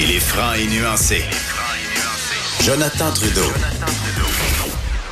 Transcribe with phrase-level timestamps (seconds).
[0.00, 1.22] Il est franc et nuancé.
[2.64, 3.46] Jonathan Trudeau.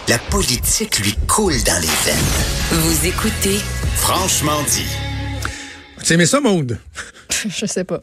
[0.09, 2.17] La politique lui coule dans les veines.
[2.73, 3.59] Vous écoutez
[3.97, 4.87] Franchement dit.
[6.05, 6.79] Tu aimais ça, Maude?
[7.49, 8.01] Je sais pas.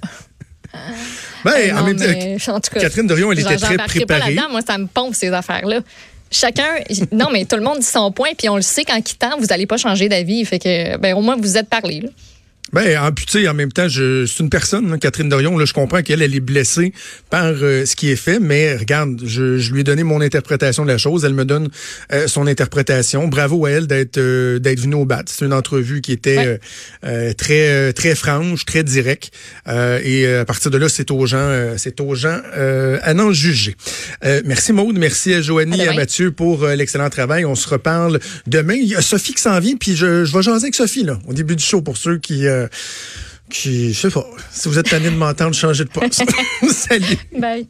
[1.43, 3.85] Ben, Euh, en même temps, mais, en tout cas, Catherine Dorion, elle était très pas
[3.85, 4.35] préparée.
[4.35, 4.51] là-dedans.
[4.51, 5.79] Moi, ça me pompe, ces affaires-là.
[6.31, 6.67] Chacun,
[7.11, 9.45] non, mais tout le monde dit son point, puis on le sait qu'en quittant, vous
[9.45, 10.43] n'allez pas changer d'avis.
[10.45, 12.01] Fait que, ben, au moins, vous vous êtes parlé.
[12.01, 12.09] là.
[12.75, 15.57] Ben, en, puis, tu sais, en même temps, je, c'est une personne, hein, Catherine Dorion.
[15.57, 16.91] Là, je comprends qu'elle, elle est blessée
[17.29, 20.83] par euh, ce qui est fait, mais regarde, je, je lui ai donné mon interprétation
[20.83, 21.23] de la chose.
[21.23, 21.69] Elle me donne
[22.11, 23.27] euh, son interprétation.
[23.29, 25.23] Bravo à elle d'être euh, d'être venue au bat.
[25.25, 26.59] C'est une entrevue qui était Ouais.
[27.05, 29.31] euh, euh, très très franche, très directe.
[29.69, 32.99] Euh, et euh, à partir de là, c'est aux gens, euh, c'est aux gens euh,
[33.03, 33.75] à n'en juger.
[34.25, 35.93] Euh, merci Maude, merci à Joanie et à.
[35.93, 37.45] Mathieu pour l'excellent travail.
[37.45, 38.73] On se reparle demain.
[38.75, 41.19] Il y a Sophie qui s'en vient, puis je, je vais jaser avec Sophie là,
[41.25, 42.69] au début du show pour ceux qui, euh,
[43.49, 46.23] qui, je sais pas, si vous êtes tanné de m'entendre changer de poste.
[46.69, 47.17] Salut.
[47.37, 47.67] Bye.